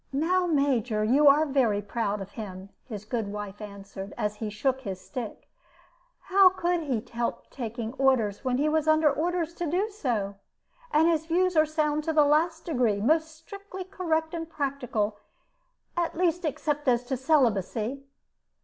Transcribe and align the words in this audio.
"Now, 0.11 0.47
Major, 0.47 1.03
you 1.03 1.27
are 1.27 1.45
very 1.45 1.79
proud 1.79 2.21
of 2.21 2.31
him," 2.31 2.69
his 2.85 3.05
good 3.05 3.27
wife 3.31 3.61
answered, 3.61 4.15
as 4.17 4.37
he 4.37 4.49
shook 4.49 4.81
his 4.81 4.99
stick. 4.99 5.47
"How 6.21 6.49
could 6.49 6.81
he 6.81 7.05
help 7.13 7.51
taking 7.51 7.93
orders 7.99 8.43
when 8.43 8.57
he 8.57 8.67
was 8.67 8.87
under 8.87 9.13
orders 9.13 9.53
to 9.53 9.67
do 9.69 9.89
so? 9.91 10.37
And 10.91 11.07
his 11.07 11.27
views 11.27 11.55
are 11.55 11.67
sound 11.67 12.03
to 12.05 12.13
the 12.13 12.25
last 12.25 12.65
degree, 12.65 12.99
most 12.99 13.27
strictly 13.35 13.83
correct 13.83 14.33
and 14.33 14.49
practical 14.49 15.19
at 15.95 16.17
least 16.17 16.45
except 16.45 16.87
as 16.87 17.03
to 17.03 17.15
celibacy." 17.15 18.03